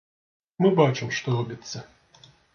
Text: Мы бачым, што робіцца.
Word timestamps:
Мы 0.65 0.71
бачым, 0.79 1.13
што 1.19 1.27
робіцца. 1.37 1.77